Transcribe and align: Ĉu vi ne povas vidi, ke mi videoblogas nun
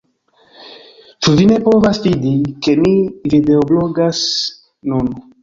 Ĉu 1.25 1.33
vi 1.39 1.45
ne 1.51 1.57
povas 1.67 1.99
vidi, 2.07 2.33
ke 2.65 2.75
mi 2.81 2.95
videoblogas 3.35 4.25
nun 4.95 5.15